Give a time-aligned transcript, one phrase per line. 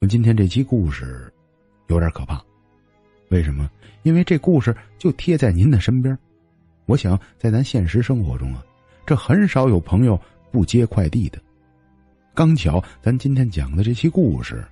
[0.00, 1.32] 我今天这期故事
[1.88, 2.40] 有点可怕，
[3.30, 3.68] 为什么？
[4.04, 6.16] 因为这故事就贴在您的身边。
[6.86, 8.64] 我想在咱现实生活中啊，
[9.04, 10.18] 这很少有朋友
[10.52, 11.42] 不接快递的。
[12.32, 14.64] 刚巧咱今天讲的这期故事，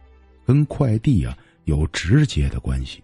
[0.47, 3.03] 跟快递啊有直接的关系。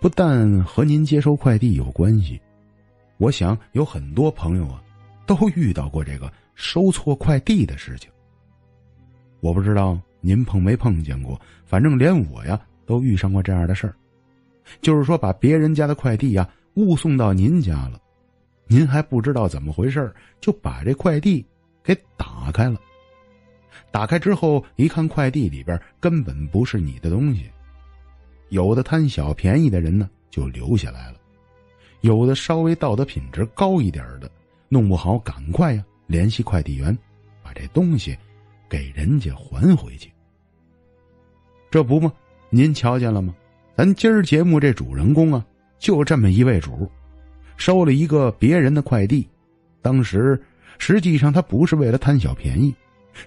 [0.00, 2.40] 不但和您接收快递有关系，
[3.18, 4.82] 我想有很多朋友啊，
[5.24, 8.10] 都遇到过这个收错快递的事情。
[9.38, 9.96] 我不知道。
[10.24, 11.38] 您碰没碰见过？
[11.66, 13.94] 反正连我呀都遇上过这样的事儿，
[14.80, 18.00] 就是说把别人家的快递呀误送到您家了，
[18.66, 20.10] 您还不知道怎么回事
[20.40, 21.44] 就把这快递
[21.82, 22.80] 给打开了。
[23.90, 27.50] 打开之后一看，快递里边根本不是你的东西。
[28.48, 31.18] 有的贪小便宜的人呢就留下来了，
[32.00, 34.30] 有的稍微道德品质高一点的，
[34.70, 36.96] 弄不好赶快呀联系快递员，
[37.42, 38.16] 把这东西
[38.70, 40.10] 给人家还回去。
[41.74, 42.12] 这不吗？
[42.50, 43.34] 您瞧见了吗？
[43.76, 45.44] 咱今儿节目这主人公啊，
[45.76, 46.88] 就这么一位主，
[47.56, 49.28] 收了一个别人的快递。
[49.82, 50.40] 当时
[50.78, 52.72] 实际上他不是为了贪小便宜，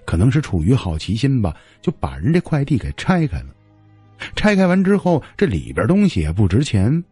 [0.06, 3.54] 可能是出于好奇心吧，就把人这快递给拆开了。
[4.34, 7.04] 拆开完之后，这里边东西也不值钱，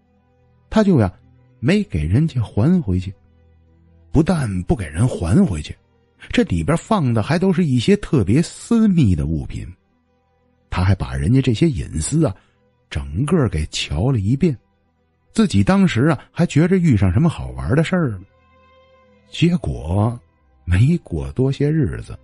[0.70, 1.12] 他就呀
[1.60, 3.12] 没给人家还回去。
[4.10, 5.76] 不但不给人还回去，
[6.30, 9.68] 这里边放的还都是一些特别私密的物品。
[10.76, 12.36] 他还把人家这些隐私啊，
[12.90, 14.54] 整个给瞧了一遍，
[15.32, 18.20] 自己当时啊还觉着遇上什么好玩的事儿了，
[19.30, 20.20] 结果
[20.66, 22.14] 没过多些日子，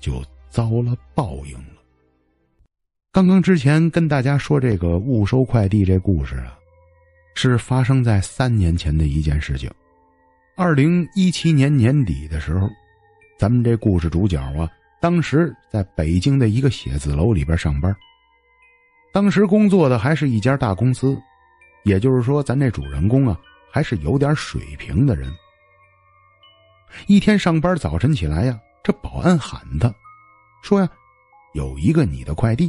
[0.00, 1.80] 就遭了报应了。
[3.12, 6.58] 刚刚之前跟大家说这个误收快递这故事啊，
[7.36, 9.70] 是发生在三年前的一件事情。
[10.56, 12.68] 二零一七年年底的时候，
[13.38, 14.68] 咱们这故事主角啊。
[15.06, 17.96] 当时在北京的一个写字楼里边上班，
[19.12, 21.16] 当时工作的还是一家大公司，
[21.84, 23.38] 也就是说，咱这主人公啊
[23.70, 25.32] 还是有点水平的人。
[27.06, 29.94] 一天上班早晨起来呀，这保安喊他，
[30.60, 30.88] 说呀，
[31.54, 32.68] 有一个你的快递，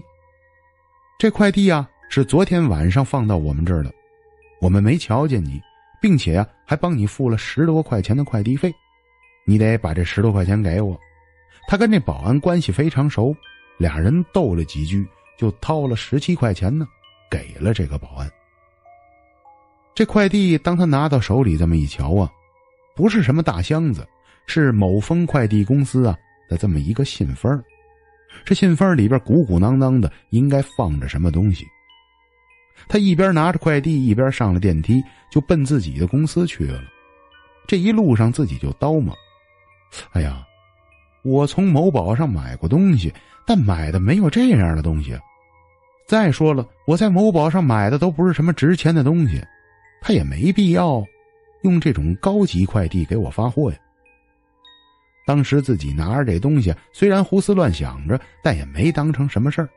[1.18, 3.92] 这快递呀是昨天晚上放到我们这儿的，
[4.62, 5.60] 我们没瞧见你，
[6.00, 8.72] 并且呀还帮你付了十多块钱的快递费，
[9.44, 10.96] 你得把这十多块钱给我。
[11.68, 13.36] 他跟这保安关系非常熟，
[13.78, 15.06] 俩人斗了几句，
[15.38, 16.88] 就掏了十七块钱呢，
[17.30, 18.32] 给了这个保安。
[19.94, 22.32] 这快递当他拿到手里这么一瞧啊，
[22.96, 24.08] 不是什么大箱子，
[24.46, 26.16] 是某丰快递公司啊
[26.48, 27.62] 的这么一个信封
[28.46, 31.66] 这信封里边鼓鼓囊囊的，应该放着什么东西。
[32.88, 36.82] 他一边拿着快递，一边上了电梯，就奔自己的公司去了。
[37.68, 39.14] 这一路上自己就叨磨
[40.14, 40.47] ：“哎呀。”
[41.28, 43.14] 我从某宝上买过东西，
[43.46, 45.14] 但买的没有这样的东西。
[46.08, 49.44] 再说了，我在某宝上买的都不是什么值钱的东西，
[50.00, 51.04] 他也没必要
[51.64, 53.78] 用这种高级快递给我发货呀。
[55.26, 59.68] 当时自己拿着这东西，虽然胡思乱想着，但也没当成什么事儿。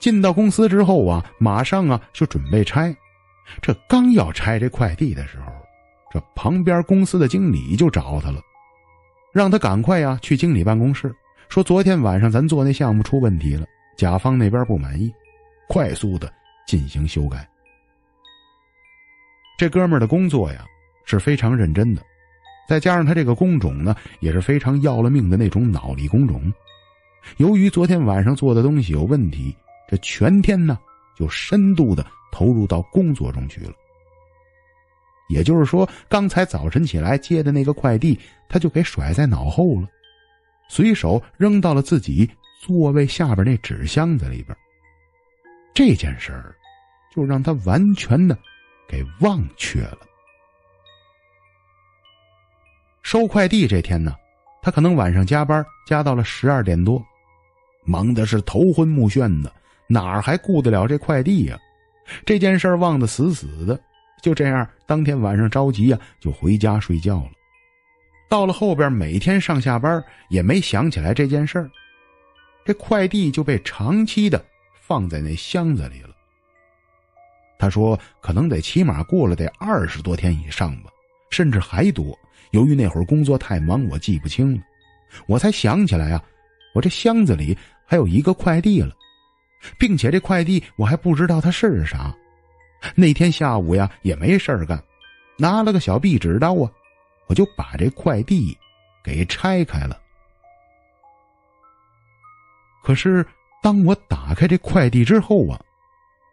[0.00, 2.92] 进到公司之后啊，马上啊就准备拆。
[3.62, 5.52] 这刚要拆这快递的时候，
[6.12, 8.40] 这旁边公司的经理就找他了。
[9.36, 11.14] 让他赶快呀去经理办公室，
[11.50, 15.12] 说昨天晚上咱做那项目出问题了，甲方那边不满意，
[15.68, 16.32] 快速的
[16.66, 17.46] 进行修改。
[19.58, 20.64] 这哥们儿的工作呀
[21.04, 22.00] 是非常认真的，
[22.66, 26.50] 再加上他这个工种呢也是非常要了命的那种脑力工种。
[27.36, 29.54] 由于昨天晚上做的东西有问题，
[29.86, 30.78] 这全天呢
[31.14, 33.72] 就深度的投入到工作中去了。
[35.28, 38.16] 也就是说，刚才早晨起来接的那个快递，
[38.48, 39.88] 他就给甩在脑后了，
[40.68, 42.30] 随手扔到了自己
[42.60, 44.56] 座位下边那纸箱子里边。
[45.74, 46.54] 这件事儿，
[47.14, 48.38] 就让他完全的
[48.88, 49.98] 给忘却了。
[53.02, 54.14] 收快递这天呢，
[54.62, 57.00] 他可能晚上加班加到了十二点多，
[57.84, 59.52] 忙的是头昏目眩的，
[59.86, 61.58] 哪儿还顾得了这快递呀？
[62.24, 63.80] 这件事儿忘得死死的。
[64.22, 67.30] 就这样，当天晚上着急呀，就回家睡觉了。
[68.28, 71.70] 到了后边，每天上下班也没想起来这件事儿，
[72.64, 74.44] 这快递就被长期的
[74.80, 76.10] 放在那箱子里了。
[77.58, 80.90] 他说，可能得起码过了得二十多天以上吧，
[81.30, 82.18] 甚至还多。
[82.50, 84.62] 由于那会儿工作太忙，我记不清了，
[85.26, 86.22] 我才想起来啊，
[86.74, 87.56] 我这箱子里
[87.86, 88.92] 还有一个快递了，
[89.78, 92.14] 并且这快递我还不知道它是啥。
[92.94, 94.82] 那天下午呀，也没事儿干，
[95.38, 96.70] 拿了个小壁纸刀啊，
[97.26, 98.56] 我就把这快递
[99.02, 100.00] 给拆开了。
[102.82, 103.26] 可是
[103.62, 105.60] 当我打开这快递之后啊，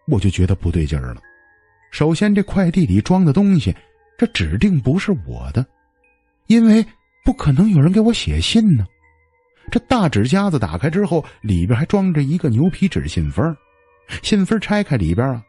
[0.07, 1.22] 我就觉得不对劲儿了。
[1.92, 3.75] 首先，这快递里装的东西，
[4.18, 5.66] 这指定不是我的，
[6.48, 6.86] 因为
[7.24, 8.86] 不可能有人给我写信呢。
[9.72, 13.56] 这大纸夹子打开之后，里边还装着一个牛皮纸信封，
[14.22, 15.44] 信封拆开里边啊，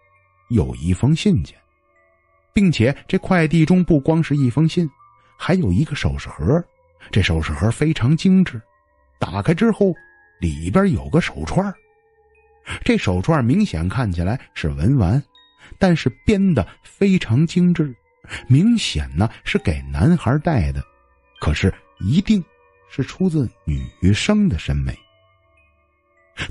[0.51, 1.59] 有一封信件，
[2.53, 4.89] 并且这快递中不光是一封信，
[5.37, 6.63] 还有一个首饰盒。
[7.11, 8.61] 这首饰盒非常精致，
[9.19, 9.95] 打开之后
[10.41, 11.73] 里边有个手串
[12.83, 15.23] 这手串明显看起来是文玩。
[15.79, 17.95] 但是编的非常精致，
[18.47, 20.83] 明显呢是给男孩戴的，
[21.41, 22.43] 可是一定
[22.91, 24.97] 是出自女生的审美。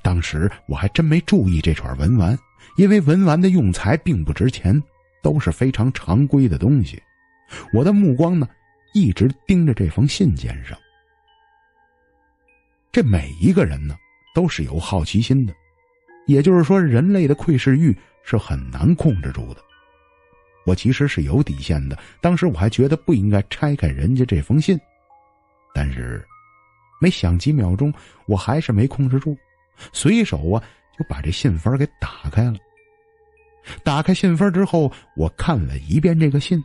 [0.02, 2.38] 当时我还真没注意这串文玩，
[2.76, 4.82] 因为文玩的用材并不值钱，
[5.22, 7.02] 都是非常常规的东西。
[7.72, 8.48] 我的目光呢
[8.94, 10.78] 一直盯着这封信件上。
[12.92, 13.98] 这每一个人呢
[14.34, 15.54] 都是有好奇心的，
[16.28, 17.96] 也就是说，人类的窥视欲。
[18.26, 19.62] 是很难控制住的。
[20.66, 24.80] 我其实是有底线的，当时我还觉得不应该拆开人家这封信，
[25.76, 26.26] 但是
[27.02, 27.94] 没想几秒钟，
[28.26, 29.38] 我还是没控制住，
[29.92, 30.64] 随手啊
[30.98, 32.56] 就把这信封给打开了。
[33.84, 36.64] 打开信封之后，我看了一遍这个信，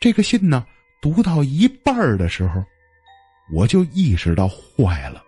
[0.00, 0.64] 这个信呢
[1.02, 2.64] 读到一半的时候，
[3.52, 5.20] 我就意识到坏了，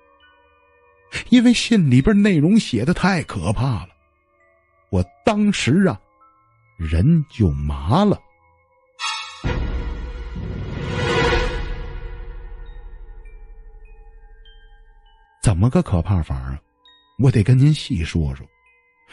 [1.31, 3.89] 因为信里边内容写的太可怕了。
[4.91, 6.01] 我当时啊，
[6.79, 8.17] 人就麻了。
[15.43, 16.57] 怎么个可怕法啊？
[17.19, 18.47] 我得跟您细说说。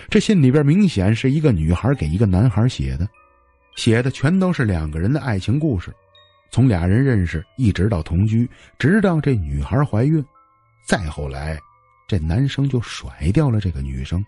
[0.09, 3.09] 这信里边明显是一个女孩给一个男孩写的，
[3.75, 5.91] 写的全都是两个人的爱情故事，
[6.51, 10.23] 从俩人认识一直到同居，直到这女孩怀孕，
[10.85, 11.57] 再后来，
[12.07, 14.23] 这男生就甩掉了这个女生。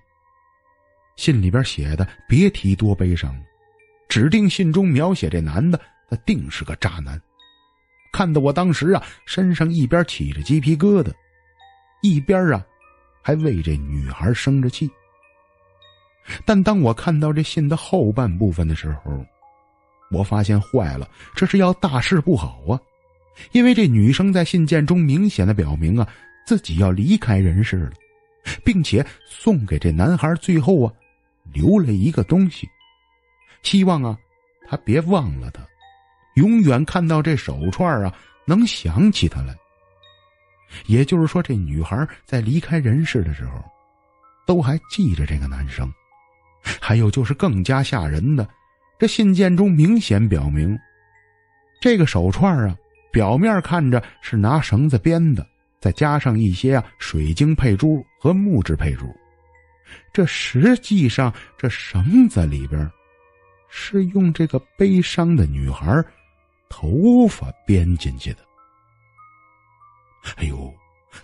[1.17, 3.41] 信里边写的别提多悲伤了，
[4.07, 5.79] 指定信中描写这男的，
[6.09, 7.21] 他定是个渣男。
[8.13, 11.11] 看得我当时啊，身上一边起着鸡皮疙瘩，
[12.01, 12.65] 一边啊，
[13.21, 14.89] 还为这女孩生着气。
[16.45, 19.25] 但当我看到这信的后半部分的时候，
[20.13, 22.79] 我发现坏了，这是要大事不好啊！
[23.51, 26.07] 因为这女生在信件中明显的表明啊，
[26.45, 27.93] 自己要离开人世了，
[28.63, 30.93] 并且送给这男孩最后啊。
[31.51, 32.67] 留了一个东西，
[33.63, 34.17] 希望啊，
[34.67, 35.61] 他别忘了他，
[36.35, 38.15] 永远看到这手串啊，
[38.45, 39.53] 能想起他来。
[40.87, 43.63] 也就是说，这女孩在离开人世的时候，
[44.47, 45.91] 都还记着这个男生。
[46.79, 48.47] 还有就是更加吓人的，
[48.99, 50.77] 这信件中明显表明，
[51.81, 52.75] 这个手串啊，
[53.11, 55.45] 表面看着是拿绳子编的，
[55.81, 59.05] 再加上一些啊水晶配珠和木质配珠。
[60.13, 62.89] 这实际上，这绳子里边
[63.67, 66.03] 是用这个悲伤的女孩
[66.69, 68.39] 头发编进去的。
[70.37, 70.73] 哎呦，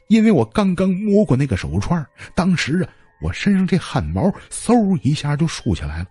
[0.08, 2.06] 因为我刚刚摸过那个手串，
[2.36, 2.90] 当时啊，
[3.22, 6.08] 我身上这汗毛嗖一下就竖起来了。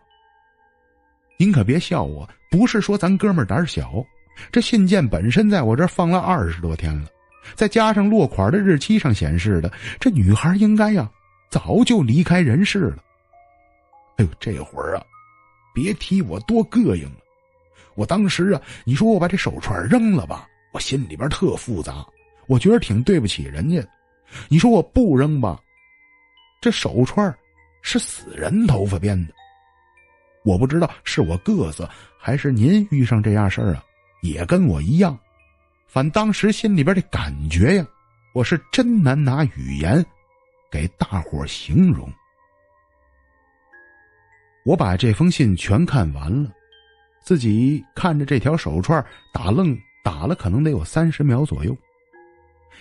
[1.38, 4.04] 您可别笑我，不是说咱哥们胆小，
[4.50, 7.08] 这信件本身在我这放了二十多天了，
[7.54, 11.08] 再加上落款的日期上显示的，这女孩应该呀。
[11.50, 12.98] 早就离开人世了。
[14.18, 15.02] 哎呦，这会儿啊，
[15.72, 17.20] 别提我多膈应了。
[17.94, 22.04] 我当时啊，你说我把这手串扔了吧，我心里边特复杂。
[22.48, 23.82] 我觉得挺对不起人家。
[24.48, 25.58] 你说我不扔吧，
[26.60, 27.34] 这手串
[27.80, 29.32] 是死人头发编的。
[30.48, 31.86] 我不知道是我个子，
[32.18, 33.84] 还是您遇上这样事儿啊，
[34.22, 35.16] 也跟我一样。
[35.86, 37.86] 反当时心里边的感觉呀，
[38.32, 40.02] 我是真难拿语言。
[40.70, 42.10] 给大伙形容，
[44.64, 46.50] 我把这封信全看完了，
[47.22, 51.76] 自己看着这条手串打愣，打了可能得有三十秒左右。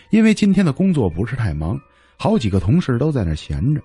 [0.10, 1.80] 因为今天的工作不是太忙，
[2.18, 3.82] 好几个同事都在那闲着，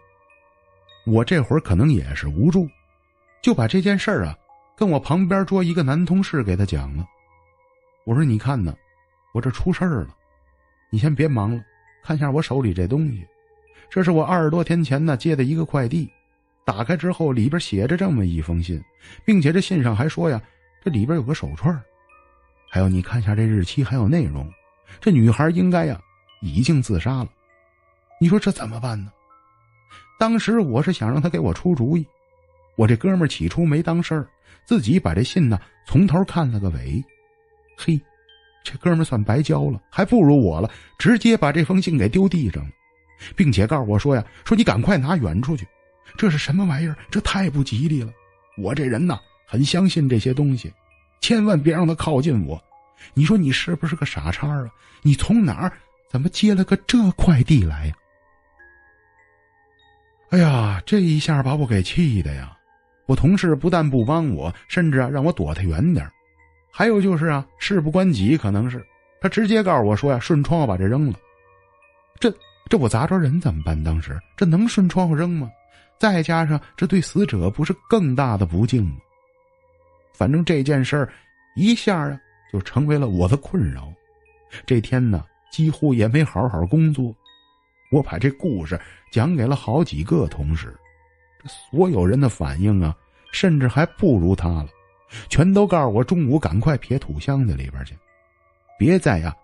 [1.07, 2.69] 我这会儿可能也是无助，
[3.43, 4.39] 就把这件事儿啊
[4.77, 7.05] 跟我旁边桌一个男同事给他讲了。
[8.05, 8.75] 我说：“你看呢，
[9.35, 10.17] 我这出事儿了，
[10.91, 11.63] 你先别忙了，
[12.03, 13.27] 看下我手里这东西。”
[13.91, 16.11] 这是我二十多天前呢接的一个快递，
[16.65, 18.83] 打开之后里边写着这么一封信，
[19.25, 20.41] 并且这信上还说呀，
[20.83, 21.79] 这里边有个手串，
[22.71, 24.51] 还有你看一下这日期还有内容，
[24.99, 26.01] 这女孩应该呀
[26.41, 27.29] 已经自杀了，
[28.19, 29.13] 你说这怎么办呢？
[30.19, 32.07] 当时我是想让他给我出主意，
[32.77, 34.27] 我这哥们起初没当事儿，
[34.65, 37.05] 自己把这信呢从头看了个尾，
[37.77, 38.01] 嘿，
[38.65, 42.71] 这哥们算白交了，还不如我了，直接把这封信给丢地上了。
[43.37, 45.65] 并且告诉我说呀：“说你赶快拿远出去，
[46.17, 46.97] 这是什么玩意儿？
[47.09, 48.13] 这太不吉利了。
[48.59, 50.73] 我这人呐，很相信这些东西，
[51.21, 52.61] 千万别让他靠近我。
[53.15, 54.69] 你说你是不是个傻叉啊？
[55.03, 55.73] 你从哪儿
[56.11, 57.95] 怎么接了个这快递来呀？”
[60.31, 62.57] 哎呀，这一下把我给气的呀！
[63.07, 66.09] 我同事不但不帮我，甚至啊让我躲他远点
[66.71, 68.85] 还有就是啊，事不关己，可能是
[69.21, 71.19] 他直接告诉我说呀，顺窗户把这扔了。
[72.19, 72.33] 这
[72.71, 73.83] 这我砸着人怎么办？
[73.83, 75.51] 当时这能顺窗户扔吗？
[75.99, 78.97] 再加上这对死者不是更大的不敬吗？
[80.15, 81.13] 反正这件事儿
[81.57, 82.19] 一下啊
[82.53, 83.93] 就成为了我的困扰。
[84.67, 87.15] 这天呢，几乎也没好好工作。
[87.91, 88.81] 我把这故事
[89.11, 90.75] 讲给了好几个同事，
[91.47, 92.97] 所有人的反应啊，
[93.33, 94.69] 甚至还不如他了，
[95.29, 97.97] 全都告诉我中午赶快撇土箱子里边去，
[98.79, 99.35] 别再呀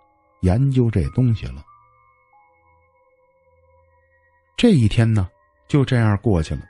[0.41, 1.65] 研究这东西了。
[4.57, 5.29] 这一天呢，
[5.69, 6.63] 就这样过去了。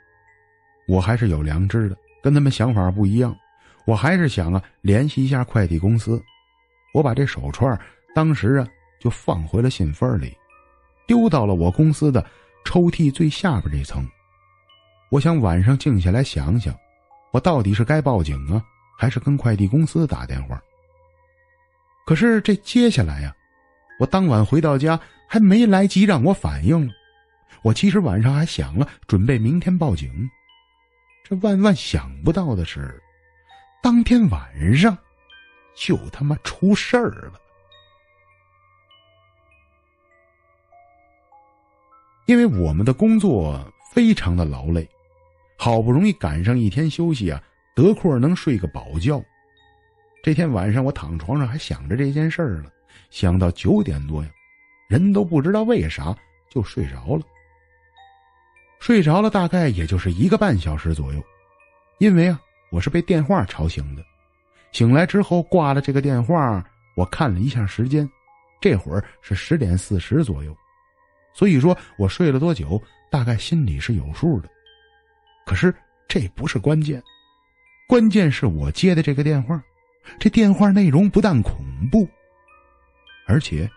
[0.87, 3.35] 我还是有良知的，跟他们想法不一样，
[3.85, 6.21] 我还是想啊联系一下快递公司。
[6.93, 7.79] 我把这手串
[8.15, 8.67] 当时啊
[8.99, 10.35] 就放回了信封里。
[11.07, 12.23] 丢到了我公司的
[12.63, 14.07] 抽屉最下边这层。
[15.09, 16.73] 我想晚上静下来想想，
[17.31, 18.63] 我到底是该报警啊，
[18.97, 20.61] 还是跟快递公司打电话？
[22.05, 23.35] 可是这接下来呀，
[23.99, 26.93] 我当晚回到家还没来及让我反应了。
[27.63, 30.29] 我其实晚上还想了，准备明天报警。
[31.23, 33.01] 这万万想不到的是，
[33.81, 34.97] 当天晚上
[35.75, 37.33] 就他妈出事儿了。
[42.27, 43.59] 因为我们的工作
[43.91, 44.87] 非常的劳累，
[45.61, 47.43] 好不容易赶上一天休息啊，
[47.75, 49.21] 得空能睡个饱觉。
[50.23, 52.71] 这天晚上我躺床上还想着这件事儿了，
[53.09, 54.29] 想到九点多呀，
[54.87, 56.15] 人都不知道为啥
[56.49, 57.21] 就睡着了。
[58.79, 61.21] 睡着了大概也就是一个半小时左右，
[61.97, 62.39] 因为啊
[62.71, 64.03] 我是被电话吵醒的。
[64.71, 66.63] 醒来之后挂了这个电话，
[66.95, 68.09] 我看了一下时间，
[68.61, 70.55] 这会儿是十点四十左右。
[71.33, 74.49] 所以说我睡了多久，大概心里是有数的。
[75.49, 75.73] 可是
[76.07, 77.01] 这不是关键，
[77.87, 79.59] 关键是我接的这个电话，
[80.19, 82.07] 这电话内容不但恐怖，
[83.25, 83.67] 而且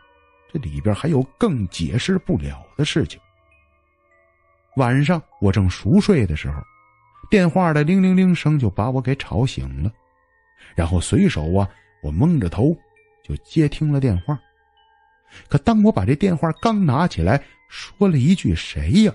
[0.53, 3.19] 这里边还有更解释不了的事情。
[4.77, 6.63] 晚上我正熟睡的时候，
[7.31, 9.91] 电话的铃铃铃声就把我给吵醒了，
[10.75, 11.67] 然后随手啊，
[12.03, 12.77] 我蒙着头
[13.25, 14.39] 就接听了电话。
[15.49, 19.15] 可当我把这电话刚拿起来，说了一句“谁呀”，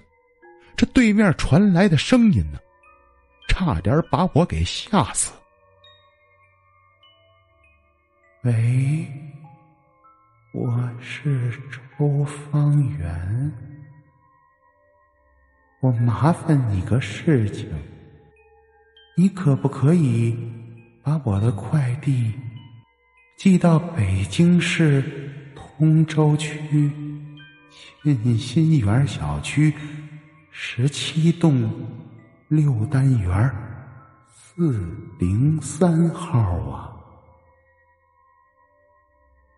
[0.78, 2.60] 这对面传来的声音呢，
[3.48, 5.34] 差点把我给吓死。
[8.44, 9.08] 喂，
[10.54, 11.52] 我是
[11.98, 13.52] 周方圆，
[15.82, 17.68] 我麻烦你个事情，
[19.18, 20.38] 你可不可以
[21.02, 22.32] 把我的快递
[23.36, 25.04] 寄到北京市？
[25.80, 26.92] 通州区
[28.04, 29.72] 沁心园小区
[30.60, 31.72] 十七栋
[32.48, 33.56] 六单元
[34.28, 36.98] 四零三号啊，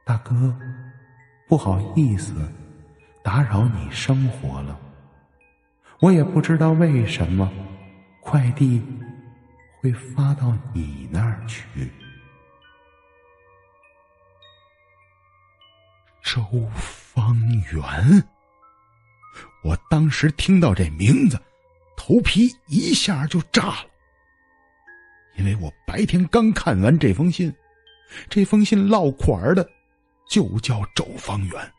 [0.04, 0.54] 大哥，
[1.48, 2.36] 不好意思，
[3.24, 4.78] 打扰你生活了。
[6.02, 7.50] 我也不知道为什么
[8.22, 8.86] 快递
[9.80, 11.90] 会发到你那儿去。
[16.22, 16.44] 周
[16.76, 17.34] 方
[17.72, 18.22] 圆，
[19.64, 21.40] 我当时听到这名字，
[21.98, 23.86] 头皮一下就炸了。
[25.38, 27.54] 因为我白天刚看完这封信，
[28.30, 29.70] 这封信落款的
[30.30, 31.74] 就叫周方圆。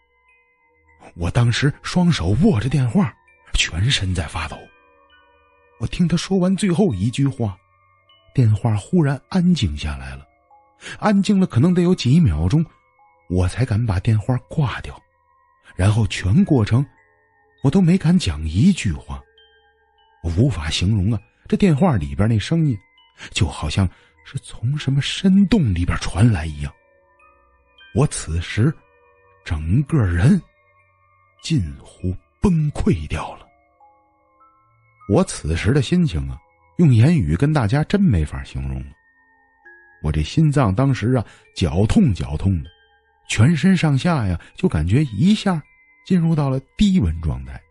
[1.15, 3.13] 我当时双手握着电话，
[3.55, 4.57] 全身在发抖。
[5.79, 7.57] 我听他说完最后一句话，
[8.35, 10.27] 电话忽然安静下来了，
[10.99, 12.65] 安静了可能得有几秒钟。
[13.29, 15.01] 我才敢把电话挂掉，
[15.75, 16.85] 然后全过程
[17.63, 19.23] 我都没敢讲一句话。
[20.23, 22.77] 我无法形容啊，这电话里边那声音
[23.31, 23.89] 就好像
[24.25, 26.73] 是从什么深洞里边传来一样。
[27.95, 28.73] 我此时
[29.45, 30.41] 整个人
[31.43, 33.47] 近乎崩溃掉了。
[35.09, 36.39] 我此时的心情啊，
[36.77, 38.93] 用言语跟大家真没法形容了。
[40.03, 42.71] 我这心脏当时啊，绞痛绞痛的。
[43.29, 45.63] 全身上下呀，就感觉一下
[46.11, 47.63] 进入到了低温状态。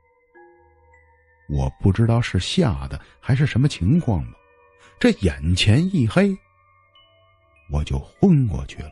[1.50, 4.38] 我不知道是吓的还是什么情况吧，
[4.98, 6.34] 这眼前一黑，
[7.70, 8.90] 我就昏过去了。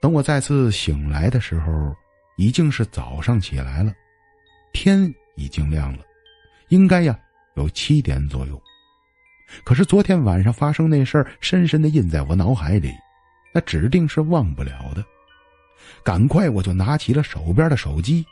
[0.00, 1.94] 等我再次醒来的时候，
[2.38, 3.92] 已经是早上起来了，
[4.72, 6.02] 天已经亮了，
[6.68, 7.14] 应该呀
[7.56, 8.58] 有七点左右。
[9.62, 12.94] 可是昨天晚上发生那事儿，深深的印在我脑海里，
[13.52, 15.04] 那指定是忘不了的。
[16.04, 18.24] 赶快我就拿起了手边的手机，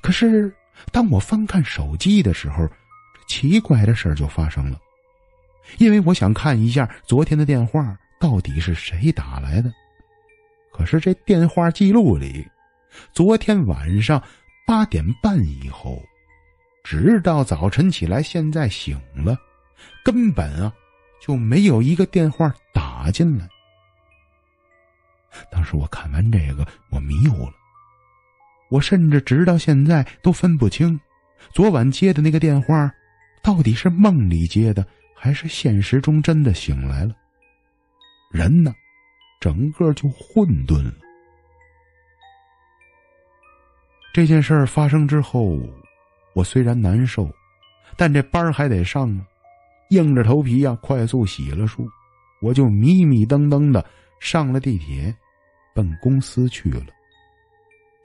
[0.00, 0.54] 可是
[0.92, 4.78] 当我翻看手机的时候，这奇怪的事儿就发生了，
[5.78, 9.72] 因为我想看一下昨天的电话到底是谁打来的。
[10.72, 12.46] 可是这电话记录里，
[13.12, 14.22] 昨天晚上
[14.66, 16.00] 八点半以后，
[16.84, 19.36] 直到早晨起来，现在醒了，
[20.04, 20.72] 根本啊
[21.20, 23.48] 就没有一个电话打进来。
[25.50, 27.52] 当时我看完这个，我迷糊了，
[28.70, 30.98] 我甚至直到现在都分不清，
[31.52, 32.90] 昨晚接的那个电话，
[33.42, 37.14] 到底是梦里接的，还是现实中真的醒来了。
[38.30, 38.74] 人呢？
[39.40, 40.92] 整个就混沌了。
[44.12, 45.60] 这件事儿发生之后，
[46.34, 47.30] 我虽然难受，
[47.96, 49.24] 但这班还得上啊，
[49.90, 51.88] 硬着头皮呀，快速洗了漱，
[52.42, 53.84] 我就迷迷瞪瞪的
[54.18, 55.14] 上了地铁，
[55.74, 56.86] 奔公司去了。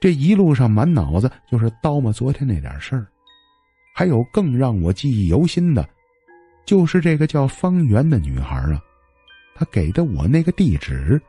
[0.00, 3.06] 这一路上满脑子就是叨磨昨天那点事儿，
[3.94, 5.88] 还有更让我记忆犹新的，
[6.66, 8.82] 就是这个叫方圆的女孩啊。
[9.54, 11.20] 她给的我那个地址，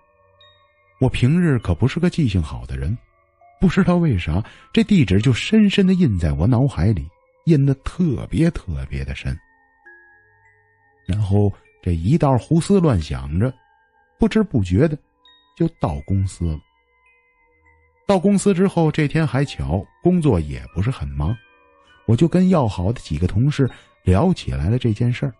[0.99, 2.97] 我平日可不是个记性好的人，
[3.61, 7.07] 不知道为啥这地址就深深的印在我脑海里，
[7.45, 9.37] 印的特别特别的深。
[11.05, 13.53] 然后这一道胡思乱想着，
[14.17, 14.97] 不知不觉的
[15.55, 16.59] 就到公司了。
[18.05, 21.35] 到公司之后，这天还巧，工作也不是很忙，
[22.05, 23.67] 我就跟要好的几个同事
[24.03, 25.33] 聊起来了这件事儿。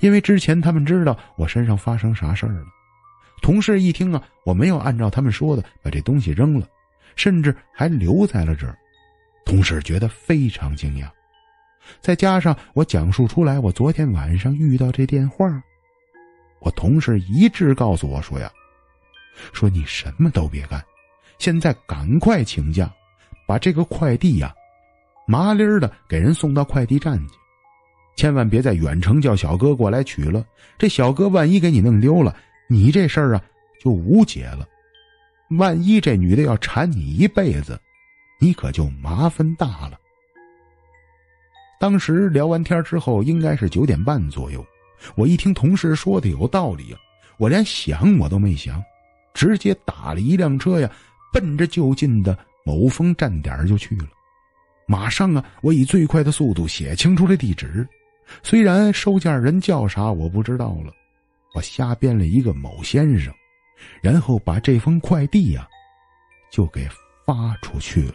[0.00, 2.64] 因为之前他们知道我身上发生啥事儿了，
[3.42, 6.66] 同事一听啊，我没有按照他们说的把这东西扔了，
[7.16, 8.76] 甚至还留在了这儿，
[9.44, 11.08] 同事觉得非常惊讶。
[12.00, 15.62] 再加上我讲述出来我昨天晚上遇到这电话，
[16.60, 18.50] 我同事一致告诉我说呀
[19.52, 20.84] ：“说你什么都别干，
[21.38, 22.90] 现在赶快请假，
[23.46, 24.54] 把这个快递呀，
[25.26, 27.34] 麻利儿的给人送到快递站去。”
[28.16, 30.44] 千万别在远程叫小哥过来取了，
[30.76, 32.36] 这小哥万一给你弄丢了，
[32.68, 33.42] 你这事儿啊
[33.80, 34.66] 就无解了。
[35.50, 37.80] 万一这女的要缠你一辈子，
[38.40, 39.98] 你可就麻烦大了。
[41.78, 44.66] 当时聊完天之后，应该是九点半左右，
[45.14, 46.96] 我一听同事说的有道理，
[47.36, 48.82] 我连想我都没想，
[49.38, 50.90] 直接打了一辆车呀，
[51.32, 54.08] 奔着就近的某峰站点就去了。
[54.84, 57.86] 马上啊，我以最快的速度写清楚了地址。
[58.42, 60.92] 虽然收件人叫啥我不知道了，
[61.54, 63.32] 我瞎编了一个某先生，
[64.02, 65.68] 然后把这封快递呀，
[66.50, 66.88] 就给
[67.24, 68.14] 发出去了。